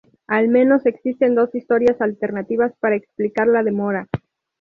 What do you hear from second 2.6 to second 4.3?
para explicar la demora.